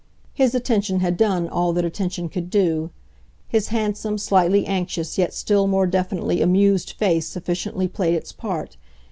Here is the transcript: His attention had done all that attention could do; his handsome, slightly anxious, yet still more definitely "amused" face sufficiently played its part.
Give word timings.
His 0.33 0.55
attention 0.55 1.01
had 1.01 1.15
done 1.15 1.47
all 1.47 1.73
that 1.73 1.85
attention 1.85 2.27
could 2.27 2.49
do; 2.49 2.89
his 3.47 3.67
handsome, 3.67 4.17
slightly 4.17 4.65
anxious, 4.65 5.19
yet 5.19 5.31
still 5.31 5.67
more 5.67 5.85
definitely 5.85 6.41
"amused" 6.41 6.93
face 6.93 7.27
sufficiently 7.27 7.87
played 7.87 8.15
its 8.15 8.31
part. 8.31 8.77